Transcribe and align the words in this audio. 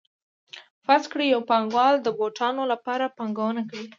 فرض 0.85 1.03
کړئ 1.11 1.27
یو 1.29 1.41
پانګوال 1.49 1.95
د 2.01 2.07
بوټانو 2.17 2.63
لپاره 2.73 3.05
پانګونه 3.17 3.61
کوي 3.69 3.87